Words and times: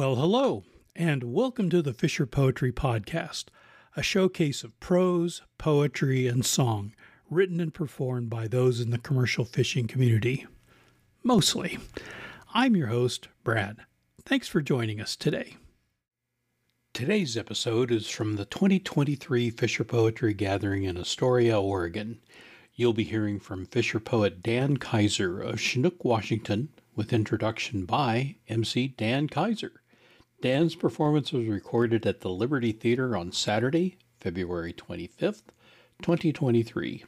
Well, 0.00 0.16
hello, 0.16 0.64
and 0.96 1.24
welcome 1.24 1.68
to 1.68 1.82
the 1.82 1.92
Fisher 1.92 2.24
Poetry 2.24 2.72
Podcast, 2.72 3.48
a 3.94 4.02
showcase 4.02 4.64
of 4.64 4.80
prose, 4.80 5.42
poetry, 5.58 6.26
and 6.26 6.42
song 6.42 6.94
written 7.28 7.60
and 7.60 7.74
performed 7.74 8.30
by 8.30 8.48
those 8.48 8.80
in 8.80 8.88
the 8.88 8.96
commercial 8.96 9.44
fishing 9.44 9.86
community. 9.86 10.46
Mostly. 11.22 11.78
I'm 12.54 12.76
your 12.76 12.86
host, 12.86 13.28
Brad. 13.44 13.80
Thanks 14.24 14.48
for 14.48 14.62
joining 14.62 15.02
us 15.02 15.16
today. 15.16 15.58
Today's 16.94 17.36
episode 17.36 17.90
is 17.90 18.08
from 18.08 18.36
the 18.36 18.46
2023 18.46 19.50
Fisher 19.50 19.84
Poetry 19.84 20.32
Gathering 20.32 20.84
in 20.84 20.96
Astoria, 20.96 21.60
Oregon. 21.60 22.20
You'll 22.74 22.94
be 22.94 23.04
hearing 23.04 23.38
from 23.38 23.66
Fisher 23.66 24.00
poet 24.00 24.42
Dan 24.42 24.78
Keyser 24.78 25.46
of 25.46 25.60
Chinook, 25.60 26.06
Washington, 26.06 26.70
with 26.96 27.12
introduction 27.12 27.84
by 27.84 28.36
MC 28.48 28.88
Dan 28.88 29.28
Keyser. 29.28 29.72
Dan's 30.40 30.74
performance 30.74 31.32
was 31.32 31.46
recorded 31.46 32.06
at 32.06 32.22
the 32.22 32.30
Liberty 32.30 32.72
Theatre 32.72 33.14
on 33.14 33.30
Saturday, 33.30 33.98
February 34.20 34.72
25th, 34.72 35.42
2023. 36.00 37.04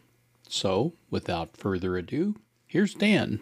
So, 0.48 0.92
without 1.10 1.56
further 1.56 1.96
ado, 1.96 2.36
here's 2.66 2.92
Dan. 2.92 3.40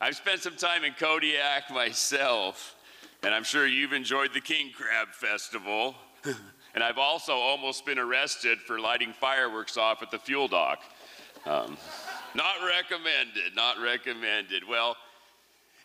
I've 0.00 0.16
spent 0.16 0.40
some 0.40 0.56
time 0.56 0.82
in 0.82 0.92
Kodiak 0.94 1.70
myself, 1.70 2.74
and 3.22 3.32
I'm 3.32 3.44
sure 3.44 3.64
you've 3.64 3.92
enjoyed 3.92 4.34
the 4.34 4.40
King 4.40 4.72
Crab 4.76 5.08
Festival. 5.12 5.94
and 6.74 6.82
I've 6.82 6.98
also 6.98 7.34
almost 7.34 7.86
been 7.86 7.98
arrested 7.98 8.58
for 8.58 8.80
lighting 8.80 9.12
fireworks 9.12 9.76
off 9.76 10.02
at 10.02 10.10
the 10.10 10.18
fuel 10.18 10.48
dock. 10.48 10.80
Um, 11.46 11.76
not 12.34 12.56
recommended, 12.66 13.54
not 13.54 13.80
recommended. 13.80 14.64
Well, 14.68 14.96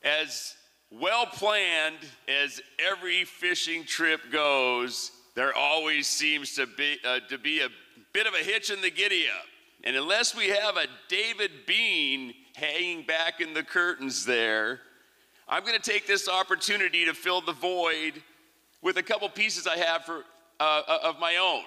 as 0.03 0.55
well 0.99 1.25
planned 1.25 1.97
as 2.27 2.61
every 2.79 3.23
fishing 3.23 3.83
trip 3.83 4.21
goes, 4.31 5.11
there 5.35 5.55
always 5.55 6.07
seems 6.07 6.55
to 6.55 6.67
be, 6.67 6.97
uh, 7.05 7.19
to 7.29 7.37
be 7.37 7.61
a 7.61 7.69
bit 8.13 8.27
of 8.27 8.33
a 8.33 8.43
hitch 8.43 8.69
in 8.69 8.81
the 8.81 8.91
giddy 8.91 9.25
up. 9.27 9.45
And 9.83 9.95
unless 9.95 10.35
we 10.35 10.49
have 10.49 10.77
a 10.77 10.85
David 11.09 11.51
Bean 11.65 12.33
hanging 12.55 13.05
back 13.05 13.41
in 13.41 13.53
the 13.53 13.63
curtains 13.63 14.25
there, 14.25 14.81
I'm 15.49 15.63
going 15.63 15.79
to 15.79 15.91
take 15.91 16.07
this 16.07 16.29
opportunity 16.29 17.05
to 17.05 17.13
fill 17.13 17.41
the 17.41 17.53
void 17.53 18.21
with 18.81 18.97
a 18.97 19.03
couple 19.03 19.27
pieces 19.29 19.67
I 19.67 19.77
have 19.77 20.05
for, 20.05 20.23
uh, 20.59 20.81
uh, 20.87 20.99
of 21.03 21.19
my 21.19 21.37
own. 21.37 21.63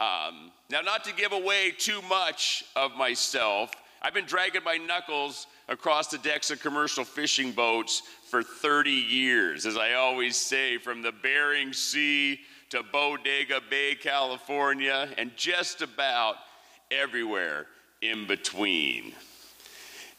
Um, 0.00 0.52
now, 0.70 0.80
not 0.80 1.04
to 1.04 1.12
give 1.12 1.32
away 1.32 1.72
too 1.76 2.00
much 2.02 2.64
of 2.76 2.94
myself, 2.94 3.72
I've 4.00 4.14
been 4.14 4.26
dragging 4.26 4.62
my 4.64 4.76
knuckles 4.76 5.46
across 5.68 6.08
the 6.08 6.18
decks 6.18 6.50
of 6.50 6.60
commercial 6.60 7.04
fishing 7.04 7.52
boats 7.52 8.02
for 8.30 8.42
30 8.42 8.90
years, 8.90 9.66
as 9.66 9.76
I 9.76 9.94
always 9.94 10.36
say, 10.36 10.78
from 10.78 11.02
the 11.02 11.12
Bering 11.12 11.72
Sea 11.72 12.38
to 12.70 12.82
Bodega 12.82 13.60
Bay, 13.68 13.96
California, 13.96 15.08
and 15.18 15.36
just 15.36 15.82
about 15.82 16.36
everywhere 16.90 17.66
in 18.00 18.26
between. 18.26 19.12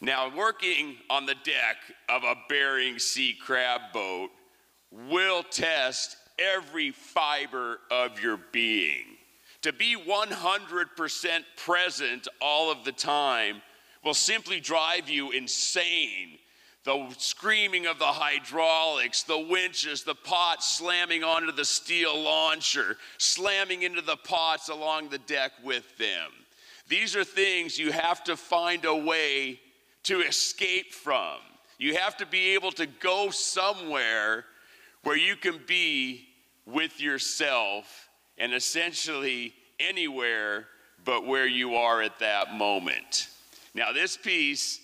Now, 0.00 0.34
working 0.34 0.96
on 1.08 1.26
the 1.26 1.36
deck 1.44 1.76
of 2.08 2.22
a 2.24 2.34
Bering 2.48 2.98
Sea 2.98 3.34
crab 3.34 3.80
boat 3.92 4.30
will 4.90 5.42
test 5.42 6.16
every 6.38 6.90
fiber 6.90 7.80
of 7.90 8.20
your 8.20 8.38
being. 8.52 9.04
To 9.62 9.72
be 9.72 9.94
100% 9.96 11.44
present 11.56 12.28
all 12.40 12.72
of 12.72 12.84
the 12.84 12.92
time 12.92 13.60
will 14.04 14.14
simply 14.14 14.60
drive 14.60 15.08
you 15.08 15.30
insane. 15.30 16.38
The 16.84 17.14
screaming 17.18 17.86
of 17.86 17.98
the 17.98 18.06
hydraulics, 18.06 19.22
the 19.24 19.38
winches, 19.38 20.02
the 20.02 20.14
pots 20.14 20.78
slamming 20.78 21.22
onto 21.22 21.52
the 21.52 21.64
steel 21.64 22.18
launcher, 22.18 22.96
slamming 23.18 23.82
into 23.82 24.00
the 24.00 24.16
pots 24.16 24.70
along 24.70 25.10
the 25.10 25.18
deck 25.18 25.52
with 25.62 25.98
them. 25.98 26.30
These 26.88 27.14
are 27.16 27.24
things 27.24 27.78
you 27.78 27.92
have 27.92 28.24
to 28.24 28.36
find 28.36 28.84
a 28.86 28.96
way 28.96 29.60
to 30.04 30.20
escape 30.20 30.94
from. 30.94 31.36
You 31.78 31.96
have 31.96 32.16
to 32.16 32.26
be 32.26 32.54
able 32.54 32.72
to 32.72 32.86
go 32.86 33.30
somewhere 33.30 34.46
where 35.02 35.16
you 35.16 35.36
can 35.36 35.60
be 35.66 36.26
with 36.66 37.00
yourself 37.00 38.08
and 38.38 38.54
essentially 38.54 39.52
anywhere 39.78 40.66
but 41.04 41.26
where 41.26 41.46
you 41.46 41.74
are 41.76 42.02
at 42.02 42.18
that 42.18 42.54
moment. 42.54 43.28
Now, 43.74 43.92
this 43.92 44.16
piece 44.16 44.80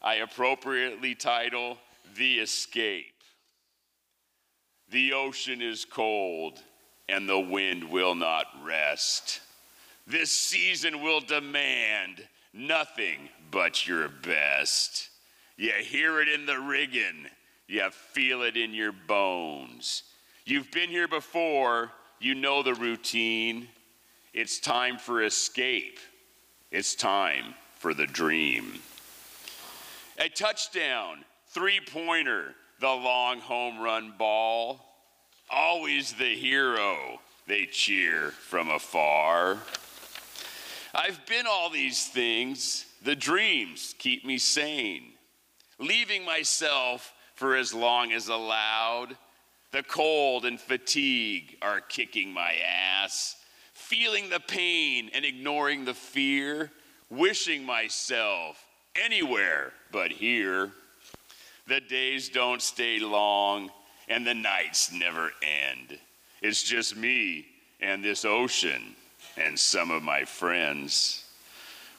I 0.00 0.16
appropriately 0.16 1.14
title 1.14 1.78
The 2.16 2.38
Escape. 2.38 3.06
The 4.90 5.12
ocean 5.12 5.60
is 5.60 5.84
cold 5.84 6.62
and 7.08 7.28
the 7.28 7.40
wind 7.40 7.90
will 7.90 8.14
not 8.14 8.46
rest. 8.62 9.40
This 10.06 10.30
season 10.30 11.02
will 11.02 11.20
demand 11.20 12.26
nothing 12.52 13.28
but 13.50 13.86
your 13.86 14.08
best. 14.08 15.08
You 15.56 15.72
hear 15.72 16.20
it 16.22 16.28
in 16.28 16.46
the 16.46 16.60
rigging, 16.60 17.26
you 17.66 17.90
feel 17.90 18.42
it 18.42 18.56
in 18.56 18.72
your 18.72 18.92
bones. 18.92 20.04
You've 20.44 20.70
been 20.70 20.88
here 20.88 21.08
before, 21.08 21.90
you 22.20 22.34
know 22.34 22.62
the 22.62 22.74
routine. 22.74 23.68
It's 24.32 24.60
time 24.60 24.96
for 24.96 25.22
escape, 25.24 25.98
it's 26.70 26.94
time 26.94 27.54
for 27.78 27.94
the 27.94 28.06
dream. 28.06 28.80
A 30.18 30.28
touchdown, 30.28 31.24
three 31.48 31.80
pointer, 31.80 32.54
the 32.80 32.88
long 32.88 33.40
home 33.40 33.78
run 33.78 34.14
ball. 34.18 34.84
Always 35.50 36.12
the 36.12 36.34
hero, 36.34 37.20
they 37.46 37.66
cheer 37.66 38.30
from 38.30 38.68
afar. 38.68 39.58
I've 40.94 41.24
been 41.26 41.46
all 41.48 41.70
these 41.70 42.06
things. 42.06 42.84
The 43.04 43.16
dreams 43.16 43.94
keep 43.98 44.24
me 44.24 44.38
sane. 44.38 45.12
Leaving 45.78 46.24
myself 46.24 47.14
for 47.34 47.54
as 47.54 47.72
long 47.72 48.12
as 48.12 48.28
allowed. 48.28 49.16
The 49.70 49.84
cold 49.84 50.44
and 50.44 50.60
fatigue 50.60 51.56
are 51.62 51.80
kicking 51.80 52.32
my 52.32 52.54
ass. 52.54 53.36
Feeling 53.74 54.28
the 54.28 54.40
pain 54.40 55.10
and 55.14 55.24
ignoring 55.24 55.84
the 55.84 55.94
fear. 55.94 56.72
Wishing 57.10 57.64
myself 57.64 58.64
anywhere 58.94 59.72
but 59.92 60.10
here. 60.10 60.70
The 61.66 61.80
days 61.80 62.28
don't 62.28 62.62
stay 62.62 62.98
long 62.98 63.70
and 64.08 64.26
the 64.26 64.34
nights 64.34 64.92
never 64.92 65.32
end. 65.42 65.98
It's 66.40 66.62
just 66.62 66.96
me 66.96 67.46
and 67.80 68.02
this 68.02 68.24
ocean 68.24 68.94
and 69.36 69.58
some 69.58 69.90
of 69.90 70.02
my 70.02 70.24
friends. 70.24 71.24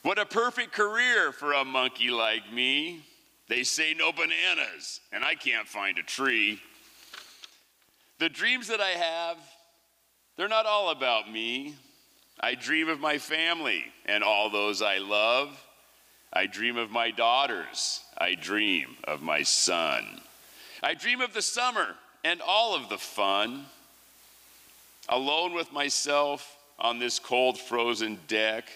What 0.02 0.18
a 0.18 0.26
perfect 0.26 0.72
career 0.72 1.32
for 1.32 1.54
a 1.54 1.66
monkey 1.66 2.10
like 2.10 2.52
me. 2.52 3.06
They 3.48 3.64
say 3.64 3.94
no 3.94 4.12
bananas, 4.12 5.02
and 5.12 5.26
I 5.26 5.36
can't 5.36 5.68
find 5.68 5.98
a 5.98 6.04
tree. 6.04 6.62
The 8.20 8.30
dreams 8.30 8.68
that 8.68 8.80
I 8.80 8.90
have, 8.90 9.38
they're 10.38 10.48
not 10.48 10.66
all 10.66 10.92
about 10.92 11.32
me. 11.32 11.76
I 12.40 12.56
dream 12.56 12.90
of 12.90 13.00
my 13.00 13.18
family 13.18 13.86
and 14.06 14.24
all 14.24 14.50
those 14.50 14.82
I 14.82 15.00
love. 15.00 15.64
I 16.32 16.46
dream 16.46 16.78
of 16.78 16.92
my 16.92 17.12
daughters. 17.12 18.02
I 18.18 18.36
dream 18.36 18.96
of 19.04 19.22
my 19.22 19.44
son. 19.44 20.22
I 20.82 20.94
dream 20.94 21.22
of 21.22 21.34
the 21.34 21.42
summer 21.42 21.96
and 22.24 22.42
all 22.42 22.76
of 22.76 22.90
the 22.90 22.98
fun. 22.98 23.66
Alone 25.10 25.54
with 25.54 25.72
myself, 25.72 26.58
on 26.80 27.00
this 27.00 27.20
cold, 27.20 27.60
frozen 27.60 28.20
deck, 28.28 28.70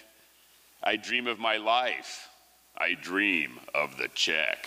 I 0.82 0.96
dream 0.96 1.26
of 1.26 1.38
my 1.38 1.56
life. 1.56 2.28
I 2.76 2.94
dream 3.00 3.60
of 3.74 3.96
the 3.96 4.08
check. 4.08 4.66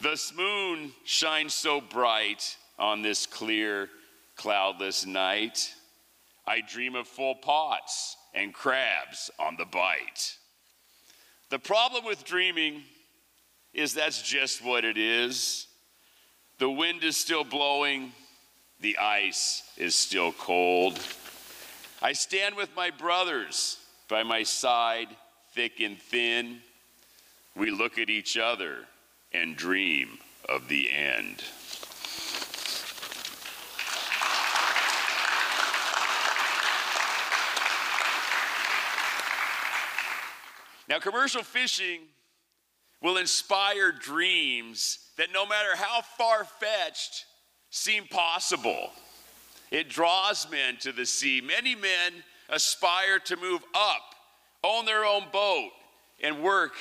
The 0.00 0.20
moon 0.36 0.92
shines 1.04 1.54
so 1.54 1.80
bright 1.80 2.56
on 2.78 3.02
this 3.02 3.26
clear, 3.26 3.90
cloudless 4.36 5.06
night. 5.06 5.72
I 6.46 6.60
dream 6.60 6.94
of 6.94 7.08
full 7.08 7.34
pots 7.36 8.16
and 8.34 8.52
crabs 8.52 9.30
on 9.38 9.56
the 9.56 9.64
bite. 9.64 10.36
The 11.50 11.58
problem 11.58 12.04
with 12.04 12.24
dreaming 12.24 12.82
is 13.72 13.94
that's 13.94 14.22
just 14.22 14.64
what 14.64 14.84
it 14.84 14.98
is. 14.98 15.66
The 16.58 16.70
wind 16.70 17.02
is 17.02 17.16
still 17.16 17.44
blowing, 17.44 18.12
the 18.80 18.98
ice 18.98 19.62
is 19.76 19.94
still 19.94 20.32
cold. 20.32 20.98
I 22.02 22.12
stand 22.12 22.54
with 22.54 22.74
my 22.76 22.90
brothers 22.90 23.78
by 24.08 24.22
my 24.22 24.42
side, 24.42 25.08
thick 25.52 25.80
and 25.80 25.98
thin. 25.98 26.60
We 27.56 27.70
look 27.70 27.98
at 27.98 28.10
each 28.10 28.36
other 28.36 28.78
and 29.32 29.56
dream 29.56 30.18
of 30.48 30.68
the 30.68 30.90
end. 30.90 31.42
Now, 40.88 40.98
commercial 40.98 41.42
fishing 41.42 42.00
will 43.02 43.16
inspire 43.16 43.92
dreams 43.92 44.98
that 45.16 45.28
no 45.32 45.46
matter 45.46 45.76
how 45.76 46.00
far 46.00 46.44
fetched, 46.44 47.24
seem 47.70 48.06
possible. 48.06 48.90
It 49.70 49.88
draws 49.88 50.48
men 50.50 50.76
to 50.80 50.92
the 50.92 51.06
sea. 51.06 51.40
Many 51.40 51.74
men 51.74 52.22
aspire 52.48 53.18
to 53.20 53.36
move 53.36 53.62
up, 53.74 54.14
own 54.62 54.84
their 54.84 55.04
own 55.04 55.24
boat, 55.32 55.70
and 56.22 56.42
work, 56.42 56.74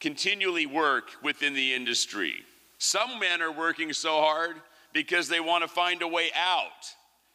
continually 0.00 0.66
work 0.66 1.10
within 1.22 1.54
the 1.54 1.74
industry. 1.74 2.34
Some 2.78 3.20
men 3.20 3.40
are 3.40 3.52
working 3.52 3.92
so 3.92 4.20
hard 4.20 4.56
because 4.92 5.28
they 5.28 5.40
want 5.40 5.62
to 5.62 5.68
find 5.68 6.02
a 6.02 6.08
way 6.08 6.30
out. 6.34 6.94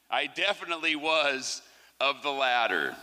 I 0.09 0.27
definitely 0.27 0.95
was 0.95 1.61
of 1.99 2.21
the 2.21 2.31
latter. 2.31 2.95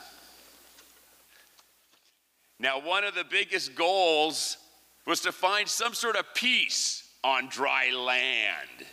Now, 2.58 2.80
one 2.80 3.04
of 3.04 3.14
the 3.14 3.24
biggest 3.24 3.74
goals 3.74 4.58
was 5.06 5.20
to 5.20 5.32
find 5.32 5.68
some 5.68 5.94
sort 5.94 6.16
of 6.16 6.24
peace 6.34 7.08
on 7.22 7.48
dry 7.48 7.90
land. 7.90 8.86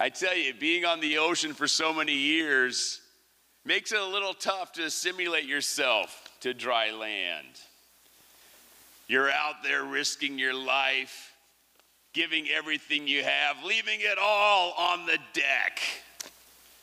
I 0.00 0.08
tell 0.08 0.36
you, 0.36 0.54
being 0.54 0.84
on 0.84 1.00
the 1.00 1.18
ocean 1.18 1.54
for 1.54 1.66
so 1.66 1.92
many 1.92 2.14
years 2.14 3.00
makes 3.64 3.92
it 3.92 4.00
a 4.00 4.06
little 4.06 4.34
tough 4.34 4.72
to 4.72 4.84
assimilate 4.84 5.44
yourself 5.44 6.30
to 6.40 6.54
dry 6.54 6.90
land. 6.90 7.60
You're 9.08 9.30
out 9.30 9.62
there 9.62 9.84
risking 9.84 10.38
your 10.38 10.54
life, 10.54 11.32
giving 12.12 12.48
everything 12.48 13.08
you 13.08 13.24
have, 13.24 13.62
leaving 13.64 14.00
it 14.00 14.18
all 14.20 14.72
on 14.78 15.06
the 15.06 15.18
deck. 15.32 15.80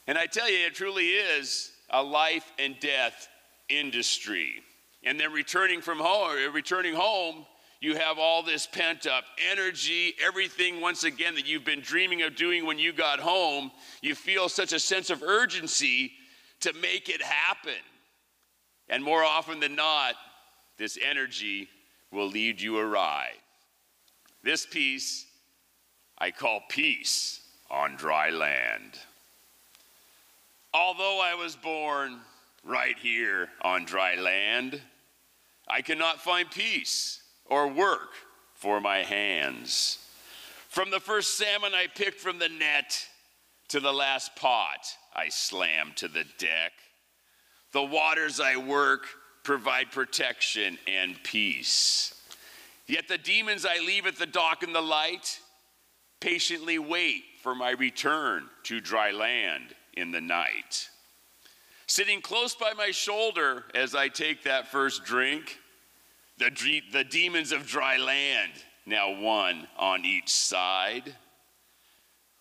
And 0.07 0.17
I 0.17 0.25
tell 0.25 0.49
you, 0.49 0.65
it 0.65 0.75
truly 0.75 1.07
is 1.07 1.71
a 1.89 2.03
life 2.03 2.51
and 2.59 2.79
death 2.79 3.27
industry. 3.69 4.61
And 5.05 5.19
then 5.19 5.31
returning 5.31 5.81
from 5.81 5.99
home, 5.99 6.37
uh, 6.47 6.51
returning 6.51 6.95
home, 6.95 7.45
you 7.79 7.95
have 7.95 8.17
all 8.17 8.41
this 8.41 8.65
pent 8.65 9.05
up 9.05 9.23
energy, 9.51 10.15
everything 10.25 10.81
once 10.81 11.03
again 11.03 11.35
that 11.35 11.45
you've 11.45 11.65
been 11.65 11.81
dreaming 11.81 12.23
of 12.23 12.35
doing 12.35 12.65
when 12.65 12.79
you 12.79 12.91
got 12.91 13.19
home. 13.19 13.71
You 14.01 14.15
feel 14.15 14.49
such 14.49 14.73
a 14.73 14.79
sense 14.79 15.11
of 15.11 15.21
urgency 15.21 16.13
to 16.61 16.73
make 16.81 17.09
it 17.09 17.21
happen. 17.21 17.73
And 18.89 19.03
more 19.03 19.23
often 19.23 19.59
than 19.59 19.75
not, 19.75 20.15
this 20.77 20.97
energy 21.01 21.69
will 22.11 22.27
lead 22.27 22.59
you 22.59 22.77
awry. 22.77 23.29
This 24.43 24.65
piece 24.65 25.25
I 26.17 26.31
call 26.31 26.61
peace 26.69 27.41
on 27.69 27.97
dry 27.97 28.29
land. 28.29 28.99
Although 30.73 31.21
I 31.21 31.35
was 31.35 31.55
born 31.55 32.19
right 32.63 32.97
here 32.97 33.49
on 33.61 33.85
dry 33.85 34.15
land, 34.15 34.81
I 35.67 35.81
cannot 35.81 36.21
find 36.21 36.49
peace 36.49 37.21
or 37.45 37.67
work 37.67 38.09
for 38.53 38.79
my 38.79 38.99
hands. 38.99 39.99
From 40.69 40.91
the 40.91 40.99
first 40.99 41.37
salmon 41.37 41.73
I 41.73 41.87
picked 41.87 42.19
from 42.19 42.39
the 42.39 42.49
net 42.49 43.05
to 43.69 43.79
the 43.79 43.93
last 43.93 44.35
pot 44.35 44.87
I 45.15 45.29
slammed 45.29 45.95
to 45.97 46.07
the 46.07 46.25
deck, 46.37 46.73
the 47.71 47.83
waters 47.83 48.39
I 48.39 48.57
work 48.57 49.07
provide 49.43 49.91
protection 49.91 50.77
and 50.87 51.21
peace. 51.23 52.13
Yet 52.87 53.07
the 53.07 53.17
demons 53.17 53.65
I 53.65 53.79
leave 53.79 54.05
at 54.05 54.17
the 54.17 54.25
dock 54.25 54.63
in 54.63 54.73
the 54.73 54.81
light 54.81 55.39
patiently 56.19 56.79
wait 56.79 57.23
for 57.41 57.55
my 57.55 57.71
return 57.71 58.49
to 58.63 58.79
dry 58.81 59.11
land 59.11 59.75
in 59.93 60.11
the 60.11 60.21
night. 60.21 60.89
Sitting 61.87 62.21
close 62.21 62.55
by 62.55 62.73
my 62.73 62.91
shoulder 62.91 63.65
as 63.75 63.93
I 63.93 64.07
take 64.07 64.43
that 64.43 64.71
first 64.71 65.05
drink, 65.05 65.59
the, 66.37 66.49
the 66.91 67.03
demons 67.03 67.51
of 67.51 67.67
dry 67.67 67.97
land, 67.97 68.51
now 68.85 69.19
one 69.19 69.67
on 69.77 70.03
each 70.03 70.29
side. 70.29 71.15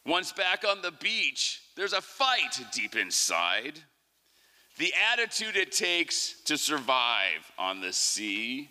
Once 0.06 0.32
back 0.32 0.64
on 0.66 0.80
the 0.80 0.92
beach, 0.92 1.62
there's 1.76 1.92
a 1.92 2.00
fight 2.00 2.58
deep 2.72 2.96
inside. 2.96 3.80
The 4.78 4.92
attitude 5.12 5.56
it 5.56 5.72
takes 5.72 6.40
to 6.44 6.56
survive 6.56 7.52
on 7.58 7.80
the 7.80 7.92
sea 7.92 8.70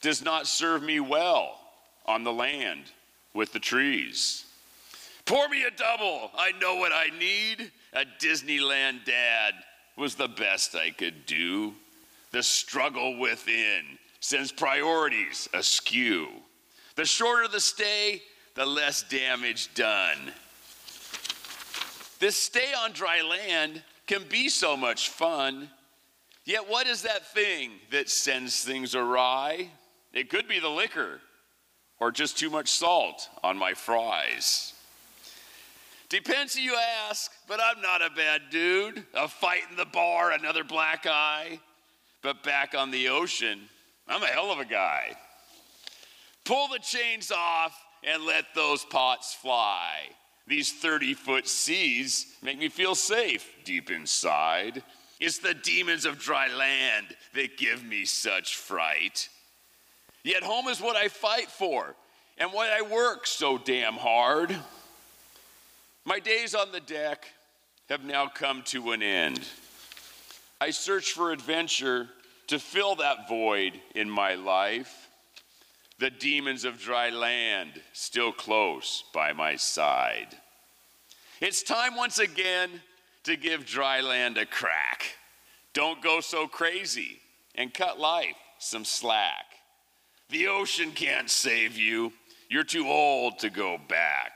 does 0.00 0.22
not 0.22 0.46
serve 0.46 0.82
me 0.82 1.00
well 1.00 1.58
on 2.06 2.24
the 2.24 2.32
land 2.32 2.84
with 3.34 3.52
the 3.52 3.60
trees. 3.60 4.44
Pour 5.24 5.48
me 5.48 5.64
a 5.64 5.70
double, 5.70 6.30
I 6.36 6.52
know 6.52 6.76
what 6.76 6.92
I 6.92 7.08
need. 7.18 7.70
A 7.92 8.04
Disneyland 8.20 9.04
dad 9.04 9.54
was 9.96 10.14
the 10.14 10.28
best 10.28 10.74
I 10.74 10.90
could 10.90 11.26
do. 11.26 11.74
The 12.30 12.42
struggle 12.42 13.18
within 13.18 13.98
sends 14.20 14.52
priorities 14.52 15.48
askew. 15.52 16.28
The 16.96 17.04
shorter 17.04 17.48
the 17.48 17.60
stay, 17.60 18.22
the 18.54 18.66
less 18.66 19.02
damage 19.02 19.72
done. 19.74 20.18
This 22.18 22.36
stay 22.36 22.72
on 22.72 22.92
dry 22.92 23.20
land 23.22 23.82
can 24.06 24.24
be 24.28 24.48
so 24.48 24.76
much 24.76 25.08
fun. 25.08 25.68
Yet, 26.44 26.68
what 26.68 26.86
is 26.86 27.02
that 27.02 27.32
thing 27.32 27.72
that 27.90 28.08
sends 28.08 28.62
things 28.62 28.94
awry? 28.94 29.70
It 30.12 30.28
could 30.28 30.48
be 30.48 30.58
the 30.58 30.68
liquor 30.68 31.20
or 32.00 32.10
just 32.10 32.38
too 32.38 32.50
much 32.50 32.68
salt 32.68 33.28
on 33.42 33.56
my 33.56 33.74
fries. 33.74 34.74
Depends 36.12 36.54
who 36.54 36.60
you 36.60 36.76
ask, 37.08 37.32
but 37.48 37.58
I'm 37.58 37.80
not 37.80 38.02
a 38.02 38.10
bad 38.10 38.42
dude. 38.50 39.02
A 39.14 39.26
fight 39.26 39.62
in 39.70 39.78
the 39.78 39.86
bar, 39.86 40.32
another 40.32 40.62
black 40.62 41.06
eye. 41.06 41.58
But 42.20 42.42
back 42.42 42.74
on 42.74 42.90
the 42.90 43.08
ocean, 43.08 43.60
I'm 44.06 44.22
a 44.22 44.26
hell 44.26 44.52
of 44.52 44.58
a 44.58 44.66
guy. 44.66 45.16
Pull 46.44 46.68
the 46.68 46.80
chains 46.80 47.32
off 47.34 47.74
and 48.04 48.26
let 48.26 48.44
those 48.54 48.84
pots 48.84 49.32
fly. 49.32 50.00
These 50.46 50.74
30 50.74 51.14
foot 51.14 51.48
seas 51.48 52.26
make 52.42 52.58
me 52.58 52.68
feel 52.68 52.94
safe 52.94 53.50
deep 53.64 53.90
inside. 53.90 54.82
It's 55.18 55.38
the 55.38 55.54
demons 55.54 56.04
of 56.04 56.18
dry 56.18 56.54
land 56.54 57.06
that 57.34 57.56
give 57.56 57.82
me 57.82 58.04
such 58.04 58.56
fright. 58.56 59.30
Yet 60.24 60.42
home 60.42 60.68
is 60.68 60.78
what 60.78 60.94
I 60.94 61.08
fight 61.08 61.50
for 61.50 61.94
and 62.36 62.52
what 62.52 62.68
I 62.68 62.82
work 62.82 63.26
so 63.26 63.56
damn 63.56 63.94
hard. 63.94 64.54
My 66.04 66.18
days 66.18 66.54
on 66.54 66.72
the 66.72 66.80
deck 66.80 67.26
have 67.88 68.04
now 68.04 68.26
come 68.26 68.62
to 68.66 68.90
an 68.90 69.02
end. 69.02 69.40
I 70.60 70.70
search 70.70 71.12
for 71.12 71.30
adventure 71.30 72.08
to 72.48 72.58
fill 72.58 72.96
that 72.96 73.28
void 73.28 73.80
in 73.94 74.10
my 74.10 74.34
life. 74.34 75.08
The 75.98 76.10
demons 76.10 76.64
of 76.64 76.80
dry 76.80 77.10
land 77.10 77.80
still 77.92 78.32
close 78.32 79.04
by 79.14 79.32
my 79.32 79.54
side. 79.54 80.36
It's 81.40 81.62
time 81.62 81.94
once 81.94 82.18
again 82.18 82.70
to 83.24 83.36
give 83.36 83.64
dry 83.64 84.00
land 84.00 84.38
a 84.38 84.46
crack. 84.46 85.16
Don't 85.72 86.02
go 86.02 86.20
so 86.20 86.48
crazy 86.48 87.20
and 87.54 87.72
cut 87.72 88.00
life 88.00 88.36
some 88.58 88.84
slack. 88.84 89.44
The 90.30 90.48
ocean 90.48 90.90
can't 90.90 91.30
save 91.30 91.76
you. 91.76 92.12
You're 92.48 92.64
too 92.64 92.88
old 92.88 93.38
to 93.40 93.50
go 93.50 93.78
back. 93.88 94.31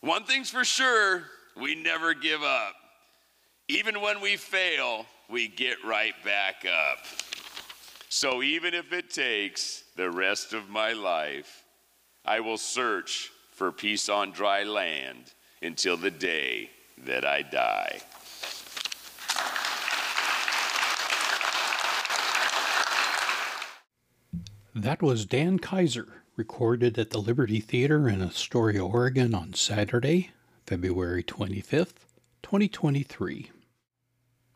One 0.00 0.24
thing's 0.24 0.50
for 0.50 0.64
sure 0.64 1.24
we 1.60 1.74
never 1.74 2.14
give 2.14 2.42
up. 2.42 2.74
Even 3.68 4.00
when 4.00 4.22
we 4.22 4.36
fail, 4.36 5.04
we 5.28 5.46
get 5.46 5.76
right 5.84 6.14
back 6.24 6.64
up. 6.64 7.04
So 8.08 8.42
even 8.42 8.72
if 8.72 8.94
it 8.94 9.10
takes 9.10 9.84
the 9.96 10.10
rest 10.10 10.54
of 10.54 10.70
my 10.70 10.94
life, 10.94 11.64
I 12.24 12.40
will 12.40 12.56
search 12.56 13.30
for 13.52 13.70
peace 13.70 14.08
on 14.08 14.32
dry 14.32 14.62
land 14.62 15.34
until 15.62 15.98
the 15.98 16.10
day 16.10 16.70
that 17.04 17.26
I 17.26 17.42
die. 17.42 18.00
That 24.74 25.02
was 25.02 25.26
Dan 25.26 25.58
Keyser 25.58 26.08
recorded 26.40 26.98
at 26.98 27.10
the 27.10 27.20
Liberty 27.20 27.60
Theatre 27.60 28.08
in 28.08 28.22
Astoria, 28.22 28.82
Oregon 28.82 29.34
on 29.34 29.52
Saturday, 29.52 30.30
February 30.66 31.22
25th, 31.22 32.06
2023. 32.42 33.50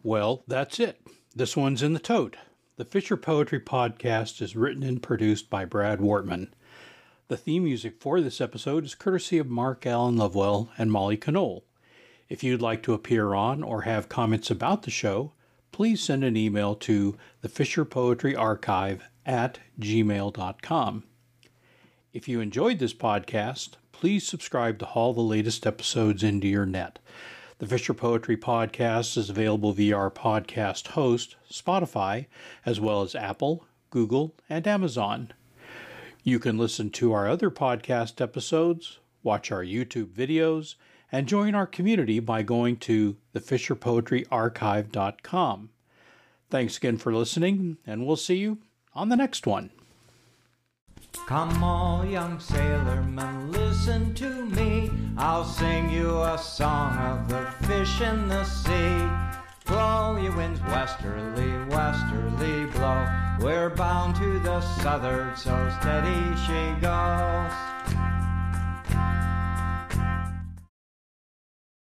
Well, 0.03 0.45
that's 0.49 0.81
it. 0.81 1.03
This 1.37 1.55
one's 1.55 1.83
in 1.83 1.93
the 1.93 1.99
tote. 1.99 2.38
The 2.76 2.87
Fisher 2.87 3.19
Poetry 3.19 3.61
Podcast 3.61 4.41
is 4.41 4.57
written 4.57 4.83
and 4.83 5.03
produced 5.03 5.50
by 5.50 5.67
Brad 5.67 5.99
Wartman. 5.99 6.53
The 7.29 7.37
theme 7.37 7.64
music 7.64 8.00
for 8.00 8.23
this 8.23 8.41
episode 8.41 8.87
is 8.87 8.95
courtesy 8.95 9.37
of 9.37 9.50
Mark 9.50 9.85
Alan 9.85 10.17
Lovewell 10.17 10.71
and 10.79 10.91
Molly 10.91 11.19
Conole. 11.19 11.64
If 12.31 12.43
you'd 12.43 12.62
like 12.62 12.83
to 12.85 12.95
appear 12.95 13.35
on 13.35 13.62
or 13.62 13.83
have 13.83 14.09
comments 14.09 14.50
about 14.50 14.85
the 14.85 14.91
show, 14.91 15.35
please 15.71 16.00
send 16.00 16.25
an 16.25 16.35
email 16.35 16.76
to 16.76 17.19
the 17.43 17.50
Fisher 17.50 17.85
Poetry 17.85 18.35
Archive 18.35 19.05
at 19.26 19.59
gmail.com. 19.79 21.05
If 22.14 22.26
you 22.28 22.40
enjoyed 22.40 22.78
this 22.78 22.94
podcast, 22.94 23.71
please 23.90 24.25
subscribe 24.25 24.78
to 24.78 24.85
haul 24.85 25.12
the 25.12 25.21
latest 25.21 25.66
episodes 25.66 26.23
into 26.23 26.47
your 26.47 26.64
net. 26.64 27.00
The 27.59 27.66
Fisher 27.66 27.92
Poetry 27.92 28.37
Podcast 28.37 29.16
is 29.16 29.28
available 29.28 29.73
via 29.73 29.97
our 29.97 30.12
podcast 30.12 30.87
host, 30.88 31.35
Spotify, 31.50 32.26
as 32.64 32.78
well 32.78 33.02
as 33.02 33.16
Apple, 33.16 33.66
Google, 33.90 34.33
and 34.49 34.64
Amazon. 34.64 35.33
You 36.23 36.38
can 36.38 36.56
listen 36.56 36.90
to 36.90 37.12
our 37.12 37.28
other 37.28 37.50
podcast 37.50 38.21
episodes, 38.21 39.00
watch 39.25 39.50
our 39.50 39.64
YouTube 39.64 40.12
videos, 40.12 40.76
and 41.11 41.26
join 41.26 41.56
our 41.56 41.66
community 41.66 42.21
by 42.21 42.42
going 42.42 42.76
to 42.76 43.16
thefisherpoetryarchive.com. 43.35 45.71
Thanks 46.49 46.76
again 46.76 46.97
for 46.97 47.12
listening, 47.12 47.78
and 47.85 48.06
we'll 48.06 48.14
see 48.14 48.37
you 48.37 48.59
on 48.94 49.09
the 49.09 49.16
next 49.16 49.49
one. 49.49 49.71
Come 51.26 51.64
all 51.64 52.04
young 52.04 52.38
sailormen, 52.38 53.50
listen 53.50 54.14
to 54.14 54.44
me. 54.47 54.90
I'll 55.16 55.44
sing 55.44 55.90
you 55.90 56.21
a 56.23 56.37
song 56.37 56.97
of 56.99 57.28
the 57.28 57.47
fish 57.66 58.00
in 58.00 58.28
the 58.28 58.44
sea. 58.44 59.09
Blow 59.64 60.16
ye 60.21 60.28
winds 60.28 60.61
westerly, 60.62 61.52
westerly 61.71 62.66
blow. 62.66 63.06
We're 63.40 63.71
bound 63.71 64.16
to 64.16 64.38
the 64.40 64.61
southward, 64.61 65.38
so 65.38 65.54
steady 65.80 66.37
she 66.44 66.80
goes. 66.80 68.13